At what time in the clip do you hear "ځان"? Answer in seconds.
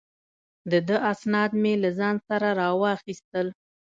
1.99-2.15